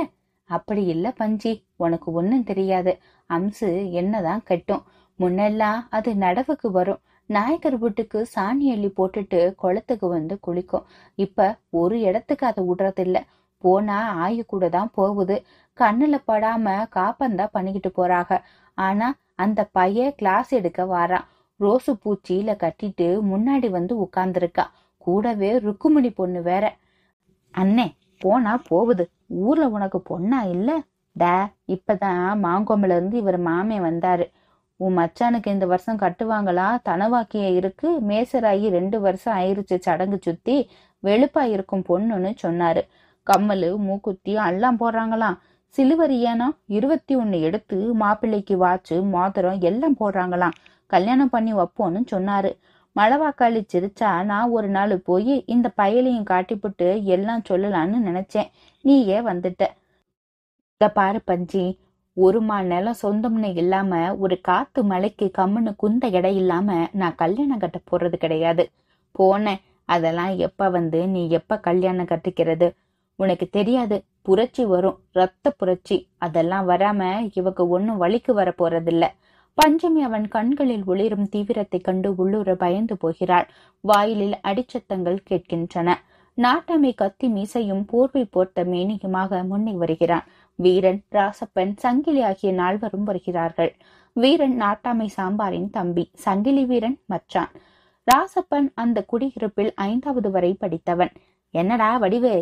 அப்படி 0.51 0.83
இல்ல 0.87 1.07
பஞ்சி 1.19 1.53
உனக்கு 1.77 2.13
ஒன்னும் 2.13 2.45
தெரியாது. 2.45 2.93
அம்சு 3.31 3.71
என்னதான் 3.93 4.43
கட்டும். 4.45 4.85
முன்னெல்லாம் 5.19 5.81
அது 5.91 6.11
நடவுக்கு 6.17 6.71
வரும். 6.71 7.01
நாயக்கர் 7.31 7.79
வீட்டுக்கு 7.79 8.19
சாணி 8.35 8.67
அள்ளி 8.71 8.91
போட்டுட்டு 8.97 9.41
குளத்துக்கு 9.55 10.09
வந்து 10.09 10.35
குளிக்கும். 10.41 10.85
இப்ப 11.19 11.49
ஒரு 11.81 11.97
இடத்துக்கு 12.01 12.47
அதை 12.47 12.63
விடுறதில்ல. 12.69 13.19
போனா 13.65 13.99
ஆயு 14.25 14.43
கூட 14.47 14.65
தான் 14.69 14.91
போகுது. 14.95 15.37
கண்ணுல 15.79 16.17
படாம 16.29 16.67
காப்பந்தா 16.97 17.47
பண்ணிக்கிட்டு 17.53 17.91
போறாங்க. 17.99 18.33
ஆனா 18.79 19.09
அந்த 19.39 19.69
பையன் 19.73 20.15
கிளாஸ் 20.17 20.51
எடுக்க 20.51 20.85
வாரான் 20.85 21.25
ரோசு 21.61 21.93
பூச்சியில 22.05 22.55
கட்டிட்டு 22.57 23.07
முன்னாடி 23.33 23.71
வந்து 23.71 23.95
உட்கார்ந்துருக்கா. 24.01 24.65
கூடவே 24.99 25.59
ருக்குமணி 25.59 26.11
பொண்ணு 26.15 26.43
வேற. 26.43 26.77
அண்ணே 27.59 27.87
போனா 28.19 28.63
போகுது. 28.69 29.11
ஊர்ல 29.27 29.69
உனக்கு 29.69 30.03
பொண்ணா 30.11 30.51
இல்ல? 30.51 30.81
டே 31.13 31.37
இப்பதான் 31.67 32.35
மாங்கொம்பல 32.43 32.85
இருந்து 32.85 33.19
இவர் 33.19 33.41
மாமே 33.41 33.79
வந்தாரு. 33.89 34.33
உன் 34.77 34.99
மச்சானுக்கு 34.99 35.47
இந்த 35.47 35.67
வருஷம் 35.67 35.99
கட்டுவாங்களா? 35.99 36.67
தனவாக்கிய 36.89 37.55
இருக்கு. 37.55 38.01
மேசராகி 38.01 38.69
ரெண்டு 38.69 39.01
வருஷம் 39.01 39.39
ஆயிருச்சு 39.39 39.79
சடங்கு 39.79 40.19
சுத்தி. 40.23 40.71
வெளுப்பா 41.03 41.43
இருக்கும் 41.43 41.85
பொண்ணுன்னு 41.89 42.35
சொன்னாரு. 42.43 42.83
கம்மலு 43.27 43.77
மூக்குத்தி 43.77 44.33
எல்லாம் 44.33 44.79
போடுறாங்களாம். 44.81 45.39
சிலுவரியனம் 45.77 46.55
இருபத்தி 46.67 47.15
ஒன்னு 47.17 47.41
எடுத்து 47.41 47.95
மாப்பிள்ளைக்கு 47.95 48.55
வாட்சு 48.65 48.97
மோதிரம் 49.11 49.61
எல்லாம் 49.61 49.97
போடுறாங்களாம். 50.01 50.57
கல்யாணம் 50.87 51.31
பண்ணி 51.31 51.55
வைப்போன்னு 51.55 52.01
சொன்னாரு. 52.11 52.51
மழவாக்காளி 52.97 53.61
சிரிச்சா 53.73 54.25
நான் 54.25 54.51
ஒரு 54.51 54.69
நாள் 54.69 54.95
போய் 54.99 55.45
இந்த 55.47 55.71
பயலையும் 55.77 56.29
காட்டிப்புட்டு 56.31 57.03
எல்லாம் 57.05 57.43
சொல்லலான்னு 57.49 57.99
நினைச்சேன். 58.07 58.49
நீயே 58.85 59.21
வந்துட்ட. 59.21 59.65
இத 60.81 60.89
பாரு 60.91 61.21
பஞ்சி. 61.27 61.65
ஒரு 62.17 62.41
மா 62.41 62.63
நிலம் 62.63 63.01
சொந்தம்னு 63.03 63.57
இல்லாம 63.57 64.17
ஒரு 64.17 64.41
காத்து 64.41 64.85
மலைக்கு 64.85 65.31
கம்முன்னு 65.39 65.77
குந்த 65.77 66.07
இடம் 66.09 66.37
இல்லாம 66.37 66.89
நான் 66.93 67.15
கல்யாணம் 67.15 67.59
கட்ட 67.59 67.79
போறது 67.91 68.17
கிடையாது. 68.17 68.65
போனேன். 69.19 69.61
அதெல்லாம் 69.85 70.37
எப்ப 70.37 70.69
வந்து 70.69 71.09
நீ 71.09 71.29
எப்ப 71.29 71.59
கல்யாணம் 71.59 72.07
கட்டிக்கிறது? 72.07 72.69
உனக்கு 73.19 73.49
தெரியாது. 73.49 73.97
புரட்சி 74.27 74.65
வரும். 74.65 74.99
ரத்த 75.13 75.51
புரட்சி. 75.51 75.97
அதெல்லாம் 76.19 76.69
வராம 76.69 77.03
இவங்க 77.35 77.67
ஒன்னும் 77.67 77.97
வழிக்கு 77.97 78.33
வர 78.35 78.49
போறதில்ல. 78.59 79.05
பஞ்சமி 79.59 80.01
அவன் 80.03 80.27
கண்களில் 80.29 80.83
ஒளிரும் 80.87 81.29
தீவிரத்தை 81.29 81.79
கண்டு 81.81 82.15
உள்ளூர 82.17 82.55
பயந்து 82.55 82.97
போகிறாள். 82.97 83.47
வாயிலில் 83.85 84.37
அடிச்சத்தங்கள் 84.43 85.19
கேட்கின்றன. 85.31 85.95
நாட்டாமை 86.39 86.91
கத்தி 86.95 87.29
மீசையும் 87.29 87.85
போர்வை 87.87 88.25
போர்த்த 88.25 88.65
மேனியுமாக 88.65 89.47
முன்னே 89.47 89.75
வருகிறான். 89.83 90.27
வீரன் 90.59 91.01
ராசப்பன் 91.13 91.73
சங்கிலி 91.77 92.23
ஆகிய 92.23 92.53
நால்வரும் 92.53 93.07
வருகிறார்கள். 93.11 93.73
வீரன் 94.17 94.59
நாட்டாமை 94.61 95.09
சாம்பாரின் 95.17 95.71
தம்பி 95.71 96.05
சங்கிலி 96.27 96.65
வீரன் 96.65 96.99
மச்சான். 97.07 97.53
ராசப்பன் 98.07 98.69
அந்த 98.75 98.99
குடியிருப்பில் 99.03 99.73
ஐந்தாவது 99.89 100.31
வரை 100.31 100.53
படித்தவன். 100.55 101.15
என்னடா 101.55 101.89
வடிவே? 102.01 102.37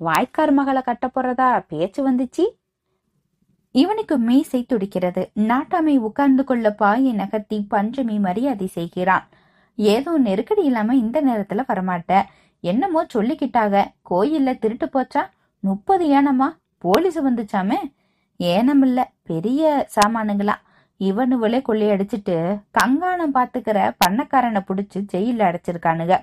வாய்க்கார் 0.00 0.52
மகளை 0.52 0.82
கட்ட 0.82 1.06
போறதா 1.06 1.64
பேச்சு 1.68 2.10
வந்துச்சு? 2.10 2.44
இவனுக்கு 3.74 4.18
மீசை 4.18 4.64
துடிக்கிறது. 4.64 5.30
நாட்டாமை 5.34 5.98
உட்கார்ந்து 5.98 6.44
கொள்ள 6.44 6.70
பாயை 6.72 7.12
நகர்த்தி 7.12 7.66
பஞ்சமி 7.70 8.18
மரியாதை 8.20 8.66
செய்கிறான். 8.66 9.28
ஏதோ 9.74 10.18
நெருக்கடி 10.18 10.64
இல்லாம 10.64 10.94
இந்த 10.96 11.22
நேரத்துல 11.22 11.64
வரமாட்ட. 11.68 12.22
என்னமோ 12.60 13.06
சொல்லிக்கிட்டாக. 13.14 13.84
கோயில்ல 14.10 14.58
திருட்டு 14.58 14.86
போச்சா? 14.86 15.22
முப்பது 15.60 16.06
ஏனமா 16.08 16.48
போலீஸ் 16.78 17.22
வந்துச்சாமே? 17.22 17.78
ஏனமில்ல. 18.38 19.04
பெரிய 19.22 19.88
சாமானுங்களா. 19.96 20.54
இவனுவளே 21.00 21.58
கொள்ளையடிச்சிட்டு 21.68 22.36
கங்காணம் 22.70 23.34
பாத்துக்கிற 23.34 23.78
பண்ணக்காரனை 24.04 24.60
புடிச்சு 24.68 24.98
ஜெயில 25.12 25.42
அடைச்சிருக்கானுங்க. 25.48 26.14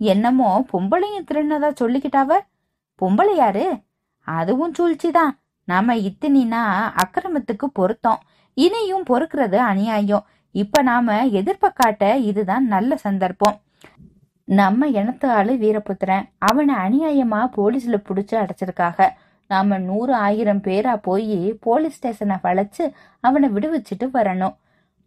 என்னமோ 0.00 0.66
பொம்பளையும் 0.72 1.28
திருநதா 1.32 1.70
சொல்லிக்கிட்டாவ? 1.80 2.32
பொம்பளையாரு 3.02 3.82
அதுவும் 4.24 4.74
சூழ்ச்சிதான். 4.78 5.30
நாம 5.64 5.94
இத்தினா 5.94 6.62
அக்கிரமத்துக்கு 6.96 7.64
பொருத்தம். 7.72 8.18
இனியும் 8.54 9.04
பொறுக்கிறது 9.10 9.56
அநியாயம். 9.56 10.26
இப்ப 10.50 10.82
நாம 10.82 11.26
எதிர்ப்ப 11.26 12.14
இதுதான் 12.16 12.66
நல்ல 12.66 12.96
சந்தர்ப்பம். 12.96 13.60
நம்ம 14.44 14.88
இனத்து 14.88 15.26
ஆளு 15.30 15.54
வீரபுத்திரன். 15.54 16.28
அவனை 16.38 16.74
அநியாயமா 16.74 17.50
போலீஸ்ல 17.56 18.02
புடிச்சு 18.08 18.42
அடைச்சிருக்காக. 18.42 19.08
நாம 19.48 19.78
நூறு 19.78 20.14
ஆயிரம் 20.14 20.60
பேரா 20.60 20.96
போய் 20.96 21.56
போலீஸ் 21.60 21.96
ஸ்டேஷனை 21.96 22.36
வளைச்சு 22.42 22.92
அவனை 23.20 23.48
விடுவிச்சிட்டு 23.48 24.08
வரணும். 24.12 24.56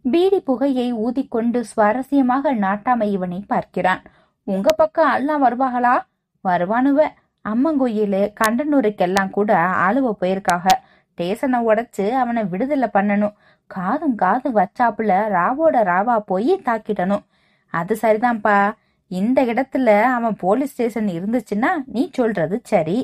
பீடி 0.02 0.40
புகையை 0.40 0.94
ஊதிக்கொண்டு 0.94 1.64
சுவாரஸ்யமாக 1.76 2.54
நாட்டாமை 2.54 3.10
இவனை 3.10 3.44
பார்க்கிறான். 3.46 4.02
உங்க 4.42 4.72
பக்கம் 4.76 5.12
எல்லாம் 5.12 5.44
வருவாங்களா 5.44 6.00
வருவானுவ. 6.48 7.08
அம்மங்கோயிலு 7.44 8.22
கண்டனூருக்கெல்லாம் 8.40 9.30
கூட 9.30 9.50
ஆளுவ 9.86 10.12
போயிருக்காக. 10.20 10.66
டேசனை 11.18 11.58
உடைச்சு 11.70 12.04
அவனை 12.22 12.42
விடுதலை 12.44 12.88
பண்ணணும். 12.94 13.34
காதும் 13.70 14.14
காது 14.14 14.48
வச்சாப்புல 14.60 15.12
ராவோட 15.36 15.76
ராவா 15.90 16.16
போய் 16.30 16.52
தாக்கிடணும். 16.66 17.24
அது 17.74 17.92
சரிதான்ப்பா. 18.02 18.56
இந்த 19.10 19.38
இடத்துல 19.44 19.88
அவன் 20.16 20.36
போலீஸ் 20.36 20.72
ஸ்டேஷன் 20.72 21.08
இருந்துச்சுன்னா 21.08 21.70
நீ 21.86 22.02
சொல்றது 22.12 22.56
சரி. 22.64 22.98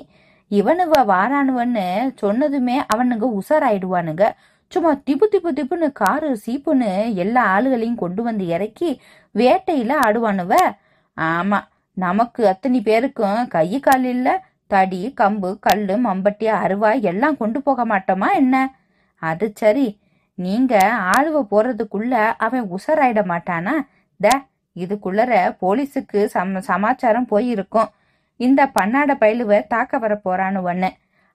இவனுவ 0.51 0.93
வாரானுவன்னு 1.13 1.87
சொன்னதுமே 2.23 2.77
அவனுங்க 2.95 3.27
உசாராயிடுவானுங்க 3.41 4.25
சும்மா 4.73 4.91
திப்பு 5.07 5.27
திப்பு 5.33 5.51
திப்புன்னு 5.59 5.89
காரு 5.93 6.31
சீப்புன்னு 6.47 6.91
எல்லா 7.15 7.43
ஆளுகளையும் 7.57 8.01
கொண்டு 8.05 8.23
வந்து 8.23 8.45
இறக்கி 8.47 8.91
வேட்டையில 9.35 9.93
ஆடுவானுவ. 10.07 10.53
ஆமா 11.17 11.59
நமக்கு 11.99 12.41
அத்தனை 12.53 12.79
பேருக்கும் 12.89 13.41
கை 13.55 13.69
கால் 13.87 14.07
இல்ல 14.15 14.29
தடி 14.71 15.01
கம்பு 15.21 15.51
கல்லு 15.67 15.95
மம்பட்டி 16.07 16.47
அருவா 16.63 16.91
எல்லாம் 17.11 17.39
கொண்டு 17.43 17.59
போக 17.67 17.85
மாட்டோமா 17.93 18.29
என்ன? 18.43 18.57
அது 19.23 19.47
சரி. 19.63 19.87
நீங்க 20.39 20.75
ஆளுவ 21.15 21.37
போறதுக்குள்ள 21.53 22.13
அவன் 22.47 22.67
உசராயிட 22.77 23.21
மாட்டானா? 23.33 23.75
த 24.21 24.27
இதுக்குள்ளற 24.77 25.33
போலீஸுக்கு 25.63 26.21
சம 26.35 26.61
சமாச்சாரம் 26.71 27.31
போயிருக்கும். 27.33 27.89
இந்த 28.41 28.61
பன்னாட 28.77 29.11
பயிலுவ 29.23 29.61
தாக்க 29.73 29.99
வர 29.99 30.15
போறானுவன்னு 30.27 30.91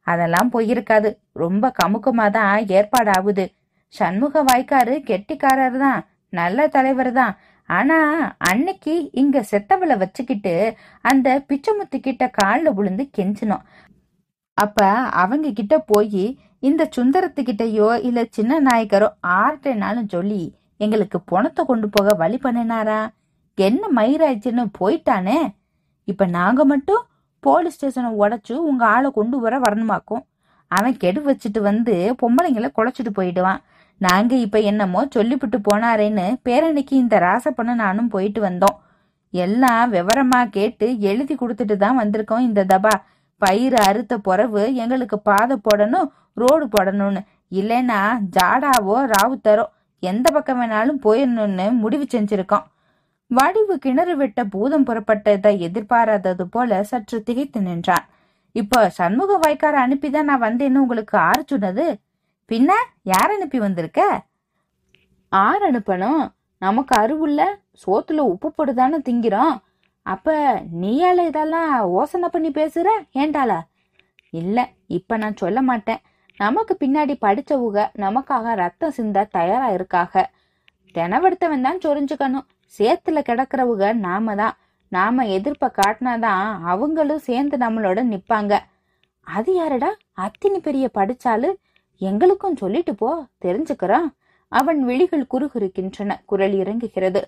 அதெல்லாம் 0.07 0.49
போயிருக்காது. 0.55 1.09
ரொம்ப 1.43 1.65
கமுக்கமா 1.81 2.27
தான் 2.37 2.53
ஏற்பாடு 2.77 3.11
ஆகுது 3.17 3.45
சண்முக 3.93 4.35
வாய்க்காரு 4.49 4.93
கெட்டிக்காரர் 5.09 5.77
தான் 5.85 5.99
நல்ல 6.33 6.59
தலைவர் 6.75 7.11
தான் 7.19 7.33
ஆனா 7.69 7.97
அன்னைக்கு 8.49 8.93
இங்க 9.11 9.37
செத்தவளை 9.51 9.95
வச்சுக்கிட்டு 9.97 10.55
அந்த 11.01 11.27
பிச்சைமுத்து 11.49 11.99
கிட்ட 11.99 12.23
காலில் 12.29 12.75
விழுந்து 12.75 13.09
கெஞ்சினோம் 13.17 13.63
அப்ப 14.57 14.79
அவங்க 15.21 15.51
கிட்ட 15.51 15.75
போய் 15.91 16.25
இந்த 16.59 16.83
சுந்தரத்துக்கிட்டயோ 16.97 17.87
இல்ல 18.07 18.19
சின்ன 18.29 18.59
நாயக்கரோ 18.59 19.07
ஆர்டனாலும் 19.41 20.11
சொல்லி 20.11 20.43
எங்களுக்கு 20.79 21.17
பணத்தை 21.21 21.61
கொண்டு 21.65 21.87
போக 21.89 22.13
வழி 22.13 22.37
பண்ணினாரா? 22.43 22.99
என்ன 23.57 23.83
மயிராச்சுன்னு 23.97 24.63
போயிட்டானே? 24.79 25.39
இப்ப 26.07 26.25
நாங்க 26.37 26.61
மட்டும் 26.65 27.01
போலீஸ் 27.43 27.75
ஸ்டேஷனை 27.75 28.11
உடைச்சு 28.23 28.53
உங்க 28.69 28.83
ஆளை 28.85 29.09
கொண்டு 29.11 29.37
வர 29.39 29.55
வரணுமாக்கும்? 29.59 30.23
அவன் 30.71 30.97
கெடு 30.97 31.21
வச்சுட்டு 31.29 31.59
வந்து 31.61 31.95
பொம்பளைங்களை 32.21 32.69
குழச்சிட்டு 32.77 33.11
போயிடுவான். 33.13 33.61
நாங்க 34.01 34.33
இப்ப 34.35 34.59
என்னமோ 34.71 35.01
சொல்லிவிட்டு 35.15 35.57
போனாரேன்னு 35.67 36.25
பேரணிக்கு 36.47 36.95
இந்த 37.03 37.15
ராசப்பனும் 37.19 37.81
நானும் 37.83 38.07
போயிட்டு 38.07 38.41
வந்தோம். 38.41 38.77
எல்லாம் 39.33 39.91
விவரமா 39.91 40.39
கேட்டு 40.57 40.87
எழுதி 41.09 41.35
கொடுத்துட்டு 41.35 41.75
தான் 41.75 41.99
வந்திருக்கோம் 42.01 42.45
இந்த 42.47 42.65
தபா. 42.73 42.93
பயிர் 43.41 43.77
அறுத்த 43.87 44.13
புறவு 44.17 44.63
எங்களுக்கு 44.83 45.17
பாதை 45.19 45.55
போடணும் 45.67 46.09
ரோடு 46.33 46.65
போடணும்னு. 46.65 47.21
இல்லைன்னா 47.51 48.01
ஜாடாவோ 48.37 48.97
ராவுத்தரோ 49.13 49.65
எந்த 50.03 50.27
பக்கம் 50.31 50.59
வேணாலும் 50.61 51.01
போயிடணும்னு 51.05 51.65
முடிவு 51.81 52.05
செஞ்சிருக்கோம். 52.13 52.65
வடிவு 53.31 53.75
கிணறு 53.77 54.13
வெட்ட 54.17 54.39
பூதம் 54.45 54.85
புறப்பட்டதை 54.87 55.51
எதிர்பாராதது 55.67 56.45
போல 56.55 56.81
சற்று 56.83 57.17
திகைத்து 57.23 57.59
நின்றான். 57.61 58.05
இப்போ 58.55 58.79
சண்முக 58.97 59.37
வாய்க்கார 59.43 59.75
அனுப்பிதான் 59.85 60.29
நான் 60.29 60.45
வந்தேன்னு 60.47 60.83
உங்களுக்கு 60.85 61.15
ஆறு 61.29 61.43
சொன்னது? 61.51 61.85
பின்ன 62.53 62.71
யார் 63.03 63.31
அனுப்பி 63.31 63.59
வந்திருக்க? 63.59 64.23
ஆர் 65.29 65.61
அனுப்பணும். 65.61 66.33
நமக்கு 66.57 66.95
அருவுள்ள 66.95 67.45
சோத்துல 67.85 68.17
உப்பு 68.17 68.53
போட்டுதானே 68.57 68.97
திங்கிறோம். 69.09 69.57
அப்ப 70.01 70.35
நீயால 70.81 71.27
இதெல்லாம் 71.27 71.91
யோசனை 71.91 72.29
பண்ணி 72.29 72.49
பேசுற? 72.49 72.87
ஏண்டாளா? 73.13 73.59
இல்ல 74.29 74.69
இப்ப 74.87 75.17
நான் 75.17 75.35
சொல்ல 75.35 75.61
மாட்டேன். 75.61 75.97
நமக்கு 76.37 76.77
பின்னாடி 76.79 77.15
படிச்சவுக 77.21 77.87
நமக்காக 77.97 78.55
ரத்தம் 78.55 78.91
சிந்த 78.91 79.23
தயாரா 79.23 79.69
இருக்காக. 79.69 80.25
தினவெடுத்தவன் 80.93 81.61
தான் 81.61 81.77
சொரிஞ்சுக்கணும். 81.77 82.47
சேத்துல 82.77 83.21
கிடக்கிறவுக 83.29 83.93
நாம 83.93 84.35
தான். 84.35 84.57
நாம 84.87 85.25
எதிர்ப்ப 85.25 85.71
காட்டினாதான் 85.75 86.59
அவங்களும் 86.63 87.19
சேர்ந்து 87.19 87.57
நம்மளோட 87.57 87.99
நிப்பாங்க. 88.13 88.59
அது 89.21 89.55
யாரடா? 89.55 89.95
அத்தினி 90.17 90.57
பெரிய 90.61 90.89
படிச்சாலும் 90.95 91.59
எங்களுக்கும் 92.03 92.57
சொல்லிட்டு 92.57 92.95
போ 92.95 93.25
தெரிஞ்சுக்கிறான். 93.45 94.07
அவன் 94.47 94.85
விழிகள் 94.85 95.27
குறுகுறுக்கின்றன. 95.31 96.11
குரல் 96.25 96.53
இறங்குகிறது. 96.53 97.21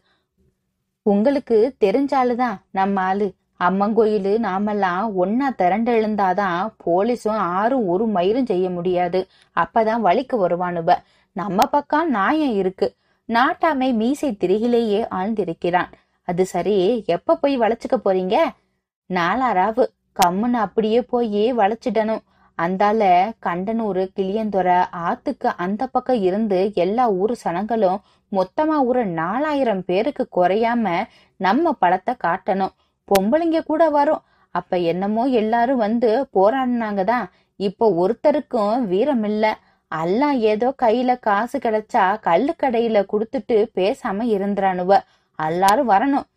உங்களுக்கு 1.02 1.76
தெரிஞ்சாலுதான் 1.86 2.58
நம்ம 2.72 3.02
ஆளு. 3.02 3.34
அம்மங்கோயிலு 3.60 4.38
நாமெல்லாம் 4.38 5.24
ஒன்னா 5.24 5.56
திரண்டு 5.56 5.92
எழுந்தாதான் 5.92 6.74
போலீஸும் 6.86 7.42
ஆறும் 7.58 7.88
ஒரு 7.88 8.08
மயிரும் 8.08 8.46
செய்ய 8.46 8.70
முடியாது. 8.70 9.28
அப்பதான் 9.56 10.00
வழிக்கு 10.00 10.36
வருவானுவ. 10.48 10.96
நம்ம 11.32 11.66
பக்கம் 11.66 12.10
நாயம் 12.10 12.54
இருக்கு. 12.54 12.94
நாட்டாமை 13.28 13.94
மீசை 13.94 14.32
திரிகிலேயே 14.32 15.02
ஆழ்ந்திருக்கிறான். 15.12 15.92
அது 16.24 16.46
சரி 16.46 17.04
எப்ப 17.06 17.36
போய் 17.36 17.60
வளைச்சுக்க 17.60 17.96
போறீங்க? 18.06 18.36
நாலாராவு 19.14 19.86
கம்முன்னு 20.20 20.62
அப்படியே 20.66 21.02
போயே 21.02 21.54
வளைச்சிடணும். 21.54 22.24
அந்தால 22.58 23.02
கண்டனூர் 23.42 24.02
கிளியந்துறை 24.18 24.78
ஆத்துக்கு 25.08 25.50
அந்த 25.58 25.84
பக்கம் 25.88 26.22
இருந்து 26.22 26.60
எல்லா 26.76 27.06
ஊர் 27.22 27.34
சனங்களும் 27.44 28.00
மொத்தமா 28.32 28.78
ஒரு 28.90 29.02
நாலாயிரம் 29.20 29.84
பேருக்கு 29.86 30.24
குறையாம 30.38 30.86
நம்ம 31.40 31.74
பழத்தை 31.82 32.14
காட்டணும். 32.26 32.74
பொம்பளைங்க 33.10 33.60
கூட 33.64 33.84
வரும். 33.90 34.24
அப்ப 34.56 34.78
என்னமோ 34.92 35.24
எல்லாரும் 35.42 35.84
வந்து 35.88 36.10
போராடினாங்க 36.38 37.04
தான் 37.04 37.26
இப்போ 37.60 37.86
ஒருத்தருக்கும் 38.04 38.76
வீரம் 38.86 39.26
இல்ல 39.32 39.46
எல்லாம் 39.92 40.38
ஏதோ 40.52 40.68
கையில 40.84 41.12
காசு 41.20 41.58
கிடைச்சா 41.60 42.04
கல்லு 42.28 42.54
கடையில 42.64 43.04
குடுத்துட்டு 43.12 43.58
பேசாம 43.78 44.26
இருந்துறானுவ. 44.36 44.92
எல்லாரும் 45.40 45.92
வரணும். 45.94 46.28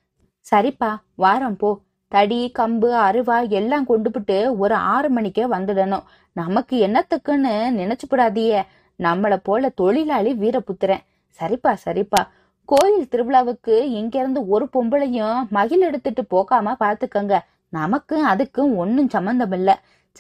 சரிப்பா 0.46 0.90
வாரம் 1.16 1.56
போ. 1.56 1.70
தடி 2.12 2.38
கம்பு 2.58 2.90
அருவா 3.06 3.38
எல்லாம் 3.50 3.86
கொண்டுபிட்டு 3.88 4.36
ஒரு 4.58 4.74
ஆறு 4.94 5.08
மணிக்கே 5.10 5.44
வந்துடணும் 5.46 6.06
நமக்கு 6.36 6.76
என்னத்துக்குன்னு 6.86 7.54
நினைச்சுப்படாதியே. 7.80 8.60
நம்மள 9.00 9.34
போல 9.42 9.68
தொழிலாளி 9.80 10.32
வீரபுத்திரன். 10.34 11.04
சரிப்பா 11.40 11.72
சரிப்பா. 11.86 12.20
கோயில் 12.68 13.08
திருவிழாவுக்கு 13.08 13.74
இங்க 14.00 14.14
இருந்து 14.18 14.40
ஒரு 14.46 14.64
பொம்பளையும் 14.72 15.38
மகிழ் 15.50 15.80
எடுத்துட்டு 15.80 16.22
போகாம 16.26 16.74
பாத்துக்கங்க. 16.80 17.34
நமக்கும் 17.72 18.24
அதுக்கும் 18.26 18.72
ஒன்னும் 18.76 19.08
சம்பந்தம் 19.08 19.52
இல்ல 19.52 19.70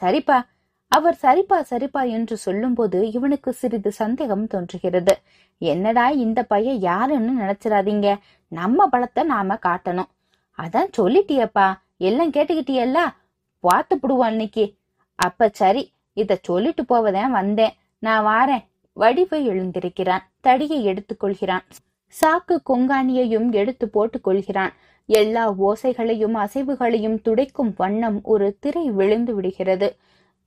சரிப்பா. 0.00 0.38
அவர் 0.92 1.16
சரிப்பா 1.22 1.58
சரிப்பா 1.70 2.02
என்று 2.08 2.36
சொல்லும்போது 2.36 2.98
இவனுக்கு 3.10 3.50
சிறிது 3.52 3.90
சந்தேகம் 3.92 4.46
தோன்றுகிறது. 4.46 5.14
என்னடா 5.60 6.08
இந்த 6.24 6.40
பையன் 6.42 6.80
யாருன்னு 6.80 7.32
நினைச்சிடாதீங்க. 7.42 8.08
நம்ம 8.52 8.88
பலத்தை 8.92 9.22
நாம 9.24 9.58
காட்டணும். 9.66 10.10
அதான் 10.62 10.90
சொல்லிட்டியப்பா. 10.98 11.74
எல்லாம் 11.96 12.30
கேட்டுக்கிட்டியல்ல? 12.30 12.98
பார்த்து 13.60 13.96
புடுவோம் 13.96 14.30
இன்னைக்கு 14.30 14.74
அப்ப 15.14 15.50
சரி 15.52 15.92
இத 16.12 16.38
சொல்லிட்டு 16.42 16.84
போவதேன் 16.84 17.30
வந்தேன். 17.30 17.74
நான் 17.98 18.24
வாரேன். 18.24 18.64
வடிவை 18.92 19.48
எழுந்திருக்கிறான். 19.48 20.24
தடியை 20.40 20.86
எடுத்துக்கொள்கிறான் 20.86 21.64
சாக்கு 22.20 22.56
கொங்காணியையும் 22.70 23.52
எடுத்து 23.52 23.88
போட்டுக் 23.88 24.24
கொள்கிறான். 24.24 24.72
எல்லா 25.06 25.52
ஓசைகளையும் 25.52 26.36
அசைவுகளையும் 26.44 27.18
துடைக்கும் 27.22 27.72
வண்ணம் 27.76 28.20
ஒரு 28.22 28.56
திரை 28.60 28.90
விழுந்து 28.90 29.34
விடுகிறது. 29.34 29.96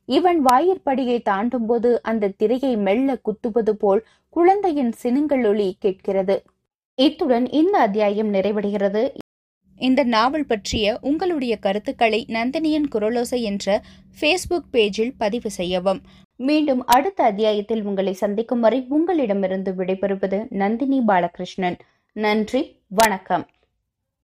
இவன் 0.05 0.45
வாயிற்படியை 0.45 1.21
தாண்டும் 1.21 1.65
போது 1.65 2.01
அந்த 2.03 2.33
திரையை 2.37 2.77
மெல்ல 2.77 3.15
குத்துவது 3.15 3.75
போல் 3.75 4.05
குழந்தையின் 4.29 4.91
சினுங்கள் 4.91 5.45
ஒளி 5.45 5.75
கேட்கிறது. 5.79 6.43
இத்துடன் 6.95 7.49
இந்த 7.49 7.77
அத்தியாயம் 7.79 8.33
நிறைவடைகிறது. 8.33 9.03
இந்த 9.81 10.03
நாவல் 10.03 10.45
பற்றிய 10.45 10.97
உங்களுடைய 11.01 11.53
கருத்துக்களை 11.57 12.25
நந்தினியின் 12.29 12.87
குரலோசை 12.91 13.39
என்ற 13.41 13.81
ஃபேஸ்புக் 14.19 14.67
பேஜில் 14.71 15.13
பதிவு 15.17 15.49
செய்யவும். 15.49 16.01
மீண்டும் 16.35 16.85
அடுத்த 16.85 17.23
அத்தியாயத்தில் 17.23 17.83
உங்களை 17.83 18.13
சந்திக்கும் 18.13 18.59
வரை 18.59 18.85
உங்களிடமிருந்து 18.89 19.71
விடைபெறுவது 19.77 20.45
நந்தினி 20.49 20.99
பாலகிருஷ்ணன். 21.07 21.77
நன்றி 22.11 22.61
வணக்கம். 22.87 23.45